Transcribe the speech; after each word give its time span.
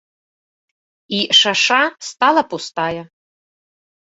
І 1.17 1.19
шаша 1.41 1.79
стала 2.09 2.41
пустая. 2.55 3.01